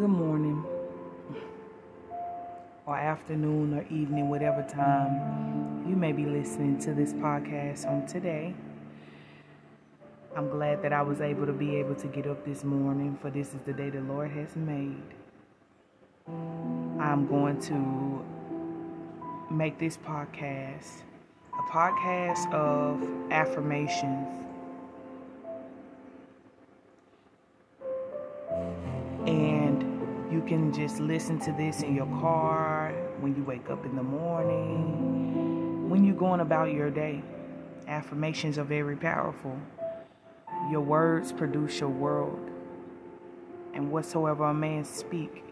Good 0.00 0.08
morning, 0.08 0.64
or 2.86 2.96
afternoon, 2.96 3.74
or 3.74 3.82
evening, 3.94 4.30
whatever 4.30 4.62
time 4.66 5.84
you 5.86 5.94
may 5.94 6.12
be 6.12 6.24
listening 6.24 6.78
to 6.78 6.94
this 6.94 7.12
podcast 7.12 7.86
on 7.86 8.06
today. 8.06 8.54
I'm 10.34 10.48
glad 10.48 10.80
that 10.80 10.94
I 10.94 11.02
was 11.02 11.20
able 11.20 11.44
to 11.44 11.52
be 11.52 11.76
able 11.76 11.94
to 11.96 12.06
get 12.06 12.26
up 12.26 12.46
this 12.46 12.64
morning, 12.64 13.18
for 13.20 13.28
this 13.28 13.48
is 13.48 13.60
the 13.66 13.74
day 13.74 13.90
the 13.90 14.00
Lord 14.00 14.30
has 14.30 14.56
made. 14.56 15.02
I'm 16.98 17.26
going 17.26 17.60
to 17.60 18.24
make 19.52 19.78
this 19.78 19.98
podcast 19.98 21.02
a 21.52 21.70
podcast 21.70 22.50
of 22.54 23.02
affirmations. 23.30 24.49
You 30.30 30.40
can 30.42 30.72
just 30.72 31.00
listen 31.00 31.40
to 31.40 31.52
this 31.52 31.82
in 31.82 31.94
your 31.96 32.06
car, 32.20 32.92
when 33.20 33.34
you 33.34 33.42
wake 33.42 33.68
up 33.68 33.84
in 33.84 33.96
the 33.96 34.02
morning, 34.02 35.90
when 35.90 36.04
you're 36.04 36.14
going 36.14 36.40
about 36.40 36.72
your 36.72 36.90
day. 36.90 37.22
Affirmations 37.88 38.56
are 38.56 38.64
very 38.64 38.94
powerful. 38.94 39.58
Your 40.70 40.82
words 40.82 41.32
produce 41.32 41.80
your 41.80 41.88
world. 41.88 42.48
And 43.74 43.90
whatsoever 43.90 44.44
a 44.44 44.54
man 44.54 44.84
speak, 44.84 45.44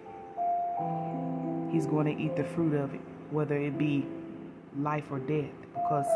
he's 1.73 1.87
going 1.87 2.07
to 2.07 2.23
eat 2.23 2.37
the 2.37 2.45
fruit 2.45 2.75
of 2.75 2.95
it, 2.95 3.01
whether 3.31 3.57
it 3.57 3.77
be 3.79 4.07
life 4.79 5.11
or 5.11 5.19
death. 5.19 5.51
Because 5.75 6.07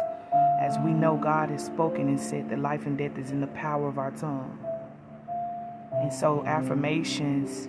as 0.60 0.78
we 0.84 0.92
know, 0.92 1.16
God 1.16 1.50
has 1.50 1.66
spoken 1.66 2.08
and 2.08 2.20
said 2.20 2.48
that 2.50 2.60
life 2.60 2.86
and 2.86 2.96
death 2.96 3.18
is 3.18 3.32
in 3.32 3.40
the 3.40 3.48
power 3.48 3.88
of 3.88 3.98
our 3.98 4.12
tongue. 4.12 4.58
And 5.94 6.12
so, 6.12 6.44
affirmations 6.46 7.68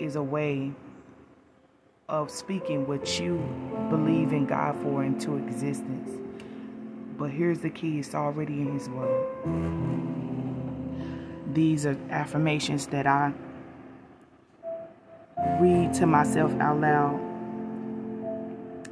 is 0.00 0.16
a 0.16 0.22
way 0.22 0.72
of 2.08 2.30
speaking 2.30 2.86
what 2.86 3.20
you 3.20 3.36
believe 3.90 4.32
in 4.32 4.46
God 4.46 4.76
for 4.82 5.04
into 5.04 5.36
existence. 5.36 6.10
But 7.18 7.30
here's 7.30 7.58
the 7.58 7.70
key 7.70 7.98
it's 7.98 8.14
already 8.14 8.54
in 8.54 8.72
His 8.72 8.88
Word. 8.88 9.26
These 11.52 11.86
are 11.86 11.96
affirmations 12.10 12.86
that 12.88 13.06
I 13.06 13.32
read 15.60 15.92
to 15.94 16.06
myself 16.06 16.52
out 16.60 16.80
loud, 16.80 17.20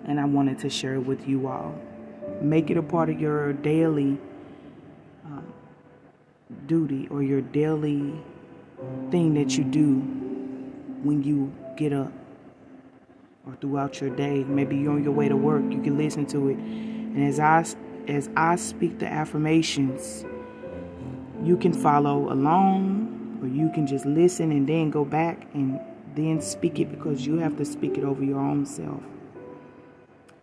and 0.04 0.20
I 0.20 0.24
wanted 0.24 0.58
to 0.60 0.70
share 0.70 0.94
it 0.94 1.00
with 1.06 1.26
you 1.28 1.46
all. 1.46 1.74
Make 2.40 2.70
it 2.70 2.76
a 2.76 2.82
part 2.82 3.08
of 3.08 3.20
your 3.20 3.52
daily 3.52 4.18
uh, 5.24 5.40
duty 6.66 7.08
or 7.10 7.22
your 7.22 7.40
daily 7.40 8.12
thing 9.10 9.34
that 9.34 9.56
you 9.56 9.64
do 9.64 10.15
when 11.02 11.22
you 11.22 11.52
get 11.76 11.92
up 11.92 12.12
or 13.46 13.56
throughout 13.60 14.00
your 14.00 14.10
day. 14.10 14.44
Maybe 14.44 14.76
you're 14.76 14.92
on 14.92 15.04
your 15.04 15.12
way 15.12 15.28
to 15.28 15.36
work, 15.36 15.62
you 15.70 15.80
can 15.80 15.96
listen 15.96 16.26
to 16.26 16.48
it. 16.48 16.56
And 16.56 17.24
as 17.24 17.40
I 17.40 17.64
as 18.08 18.30
I 18.36 18.56
speak 18.56 18.98
the 18.98 19.06
affirmations, 19.06 20.24
you 21.42 21.56
can 21.56 21.72
follow 21.72 22.32
along 22.32 23.38
or 23.42 23.48
you 23.48 23.70
can 23.70 23.86
just 23.86 24.06
listen 24.06 24.52
and 24.52 24.66
then 24.66 24.90
go 24.90 25.04
back 25.04 25.46
and 25.54 25.80
then 26.14 26.40
speak 26.40 26.78
it 26.80 26.90
because 26.90 27.26
you 27.26 27.38
have 27.38 27.56
to 27.58 27.64
speak 27.64 27.98
it 27.98 28.04
over 28.04 28.24
your 28.24 28.40
own 28.40 28.64
self. 28.64 29.02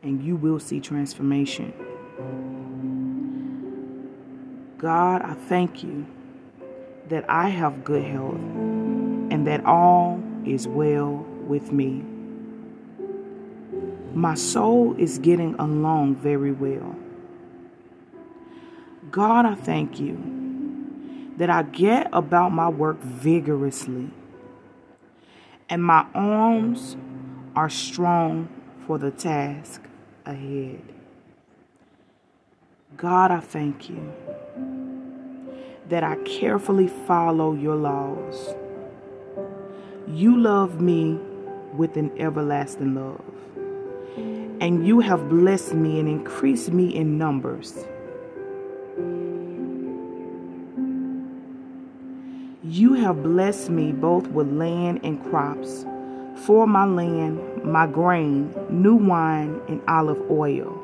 And 0.02 0.24
you 0.24 0.36
will 0.36 0.60
see 0.60 0.80
transformation. 0.80 1.74
God, 4.78 5.22
I 5.22 5.34
thank 5.34 5.84
you 5.84 6.06
that 7.10 7.26
I 7.30 7.50
have 7.50 7.84
good 7.84 8.04
health 8.04 8.36
and 8.36 9.48
that 9.48 9.66
all 9.66 10.23
is 10.46 10.68
well 10.68 11.26
with 11.48 11.72
me. 11.72 12.04
My 14.14 14.36
soul 14.36 14.96
is 14.98 15.18
getting 15.20 15.56
along 15.56 16.16
very 16.16 16.52
well. 16.52 16.96
God, 19.10 19.46
I 19.46 19.56
thank 19.56 20.00
you 20.00 21.34
that 21.38 21.50
I 21.50 21.64
get 21.64 22.10
about 22.14 22.52
my 22.52 22.70
work 22.70 23.00
vigorously 23.02 24.12
and 25.70 25.84
my 25.84 26.06
arms 26.14 26.96
are 27.56 27.70
strong 27.70 28.48
for 28.86 28.98
the 28.98 29.12
task 29.12 29.82
ahead. 30.26 30.82
God, 32.96 33.32
I 33.32 33.40
thank 33.40 33.90
you 33.90 34.14
that 35.90 36.04
I 36.04 36.16
carefully 36.18 36.88
follow 36.88 37.54
your 37.54 37.76
laws. 37.76 38.56
You 40.08 40.38
love 40.38 40.82
me 40.82 41.18
with 41.78 41.96
an 41.96 42.12
everlasting 42.20 42.94
love, 42.94 43.24
and 44.60 44.86
you 44.86 45.00
have 45.00 45.30
blessed 45.30 45.74
me 45.74 45.98
and 45.98 46.10
increased 46.10 46.74
me 46.74 46.94
in 46.94 47.18
numbers. 47.18 47.86
You 52.64 52.94
have 52.96 53.24
blessed 53.24 53.70
me 53.70 53.94
both 53.94 54.28
with 54.28 54.52
land 54.52 55.00
and 55.04 55.24
crops, 55.30 55.86
for 56.36 56.68
my 56.68 56.86
land, 56.86 57.64
my 57.64 57.88
grain, 57.88 58.54
new 58.70 58.96
wine, 58.96 59.62
and 59.70 59.82
olive 59.88 60.22
oil, 60.30 60.78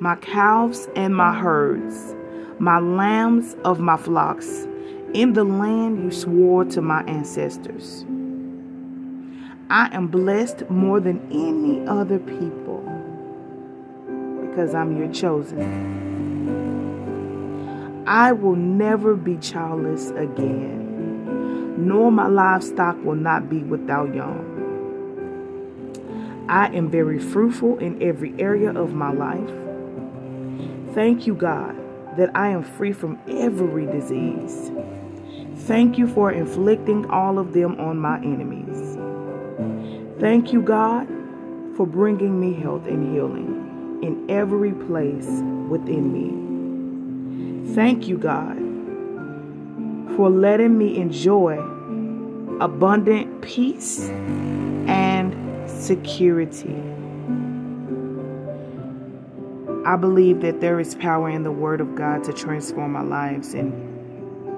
my 0.00 0.16
calves 0.16 0.88
and 0.96 1.14
my 1.14 1.34
herds, 1.38 2.14
my 2.58 2.78
lambs 2.78 3.56
of 3.62 3.78
my 3.78 3.98
flocks, 3.98 4.66
in 5.14 5.32
the 5.32 5.44
land 5.44 6.02
you 6.02 6.10
swore 6.10 6.64
to 6.64 6.82
my 6.82 7.04
ancestors. 7.04 8.04
I 9.70 9.88
am 9.94 10.08
blessed 10.08 10.68
more 10.68 10.98
than 10.98 11.20
any 11.30 11.86
other 11.86 12.18
people 12.18 12.80
because 14.40 14.74
I'm 14.74 14.96
your 14.98 15.12
chosen. 15.12 16.02
I 18.06 18.32
will 18.32 18.56
never 18.56 19.14
be 19.14 19.36
childless 19.36 20.10
again, 20.10 21.76
nor 21.78 22.10
my 22.10 22.26
livestock 22.26 23.02
will 23.04 23.14
not 23.14 23.48
be 23.48 23.58
without 23.58 24.12
young. 24.14 24.50
I 26.48 26.66
am 26.74 26.90
very 26.90 27.20
fruitful 27.20 27.78
in 27.78 28.02
every 28.02 28.34
area 28.38 28.72
of 28.72 28.92
my 28.92 29.12
life. 29.12 29.50
Thank 30.94 31.26
you, 31.26 31.34
God, 31.34 31.76
that 32.18 32.30
I 32.36 32.48
am 32.48 32.64
free 32.64 32.92
from 32.92 33.18
every 33.28 33.86
disease. 33.86 34.70
Thank 35.56 35.98
you 35.98 36.06
for 36.06 36.30
inflicting 36.32 37.06
all 37.10 37.38
of 37.38 37.52
them 37.52 37.80
on 37.80 37.98
my 37.98 38.18
enemies. 38.18 38.98
Thank 40.20 40.52
you, 40.52 40.60
God, 40.62 41.08
for 41.76 41.86
bringing 41.86 42.38
me 42.38 42.54
health 42.54 42.86
and 42.86 43.12
healing 43.14 44.00
in 44.02 44.30
every 44.30 44.72
place 44.72 45.26
within 45.68 46.12
me. 46.12 47.74
Thank 47.74 48.06
you, 48.06 48.18
God, 48.18 48.58
for 50.16 50.28
letting 50.30 50.76
me 50.76 50.96
enjoy 50.98 51.58
abundant 52.60 53.42
peace 53.42 54.08
and 54.86 55.34
security. 55.68 56.76
I 59.86 59.96
believe 59.96 60.40
that 60.42 60.60
there 60.60 60.78
is 60.80 60.94
power 60.94 61.28
in 61.28 61.42
the 61.42 61.50
Word 61.50 61.80
of 61.80 61.94
God 61.94 62.22
to 62.24 62.32
transform 62.32 62.96
our 62.96 63.04
lives, 63.04 63.54
and 63.54 63.72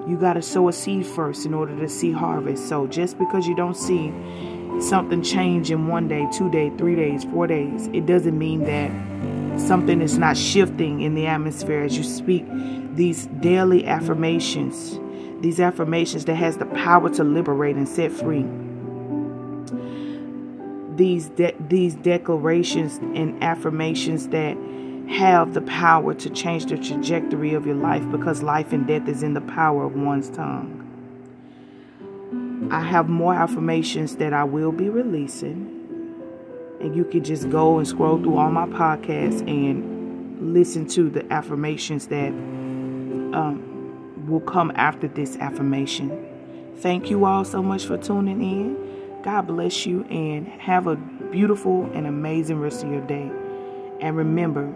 you 0.07 0.17
got 0.17 0.33
to 0.33 0.41
sow 0.41 0.69
a 0.69 0.73
seed 0.73 1.05
first 1.05 1.45
in 1.45 1.53
order 1.53 1.77
to 1.77 1.89
see 1.89 2.11
harvest. 2.11 2.67
So 2.69 2.87
just 2.87 3.17
because 3.17 3.45
you 3.45 3.55
don't 3.55 3.75
see 3.75 4.13
something 4.81 5.21
change 5.21 5.69
in 5.71 5.87
one 5.87 6.07
day, 6.07 6.27
two 6.31 6.49
days, 6.49 6.71
three 6.77 6.95
days, 6.95 7.25
four 7.25 7.47
days, 7.47 7.87
it 7.87 8.05
doesn't 8.05 8.37
mean 8.37 8.63
that 8.63 8.91
something 9.59 10.01
is 10.01 10.17
not 10.17 10.37
shifting 10.37 11.01
in 11.01 11.15
the 11.15 11.27
atmosphere 11.27 11.81
as 11.81 11.97
you 11.97 12.03
speak 12.03 12.45
these 12.95 13.27
daily 13.41 13.85
affirmations, 13.85 14.99
these 15.41 15.59
affirmations 15.59 16.25
that 16.25 16.35
has 16.35 16.57
the 16.57 16.65
power 16.67 17.09
to 17.09 17.23
liberate 17.23 17.75
and 17.75 17.87
set 17.87 18.11
free. 18.11 18.45
These 20.95 21.29
de- 21.29 21.55
these 21.59 21.95
declarations 21.95 22.97
and 22.97 23.41
affirmations 23.43 24.29
that 24.29 24.57
have 25.09 25.53
the 25.53 25.61
power 25.61 26.13
to 26.13 26.29
change 26.29 26.65
the 26.65 26.77
trajectory 26.77 27.53
of 27.53 27.65
your 27.65 27.75
life 27.75 28.03
because 28.11 28.43
life 28.43 28.73
and 28.73 28.85
death 28.85 29.07
is 29.07 29.23
in 29.23 29.33
the 29.33 29.41
power 29.41 29.85
of 29.85 29.95
one's 29.95 30.29
tongue. 30.29 30.83
I 32.71 32.81
have 32.81 33.07
more 33.07 33.33
affirmations 33.33 34.17
that 34.17 34.33
I 34.33 34.43
will 34.43 34.71
be 34.71 34.89
releasing. 34.89 35.73
And 36.81 36.95
you 36.95 37.05
can 37.05 37.23
just 37.23 37.49
go 37.49 37.77
and 37.77 37.87
scroll 37.87 38.21
through 38.21 38.37
all 38.37 38.51
my 38.51 38.67
podcasts 38.67 39.39
and 39.47 40.53
listen 40.53 40.87
to 40.89 41.09
the 41.09 41.31
affirmations 41.31 42.07
that 42.07 42.27
um, 42.27 44.27
will 44.27 44.41
come 44.41 44.71
after 44.75 45.07
this 45.07 45.37
affirmation. 45.37 46.25
Thank 46.77 47.09
you 47.09 47.25
all 47.25 47.45
so 47.45 47.63
much 47.63 47.85
for 47.85 47.97
tuning 47.97 48.41
in. 48.41 49.21
God 49.23 49.47
bless 49.47 49.85
you 49.85 50.03
and 50.05 50.47
have 50.47 50.87
a 50.87 50.95
beautiful 50.95 51.89
and 51.93 52.05
amazing 52.05 52.59
rest 52.59 52.83
of 52.83 52.91
your 52.91 53.05
day. 53.07 53.31
And 53.99 54.15
remember, 54.15 54.71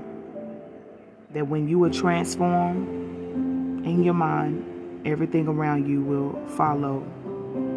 that 1.33 1.47
when 1.47 1.67
you 1.67 1.83
are 1.83 1.89
transformed 1.89 3.85
in 3.85 4.03
your 4.03 4.13
mind, 4.13 5.01
everything 5.05 5.47
around 5.47 5.87
you 5.87 6.01
will 6.01 6.39
follow 6.49 7.05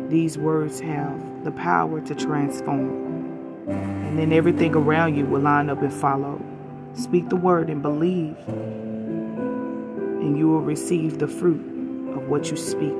these 0.08 0.36
words 0.36 0.80
have 0.80 1.44
the 1.44 1.50
power 1.52 2.00
to 2.00 2.14
transform. 2.14 3.66
And 3.68 4.18
then 4.18 4.32
everything 4.32 4.74
around 4.74 5.16
you 5.16 5.24
will 5.24 5.40
line 5.40 5.70
up 5.70 5.82
and 5.82 5.92
follow. 5.92 6.40
Speak 6.94 7.28
the 7.28 7.36
word 7.36 7.70
and 7.70 7.82
believe, 7.82 8.36
and 8.46 10.38
you 10.38 10.48
will 10.48 10.60
receive 10.60 11.18
the 11.18 11.26
fruit 11.26 11.60
of 12.14 12.28
what 12.28 12.50
you 12.50 12.56
speak. 12.56 12.94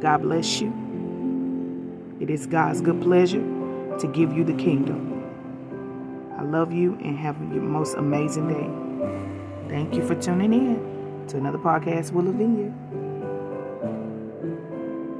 God 0.00 0.22
bless 0.22 0.60
you. 0.60 0.72
It 2.20 2.30
is 2.30 2.46
God's 2.46 2.80
good 2.80 3.00
pleasure 3.00 3.44
to 3.98 4.10
give 4.12 4.32
you 4.32 4.44
the 4.44 4.54
kingdom. 4.54 5.14
I 6.36 6.42
love 6.42 6.72
you 6.72 6.98
and 7.02 7.16
have 7.18 7.38
your 7.52 7.62
most 7.62 7.94
amazing 7.96 8.48
day. 8.48 8.87
Thank 9.68 9.94
you 9.94 10.06
for 10.06 10.14
tuning 10.14 10.52
in 10.52 11.26
to 11.28 11.36
another 11.36 11.58
podcast, 11.58 12.12
Willow 12.12 12.32
Vineyard. 12.32 12.72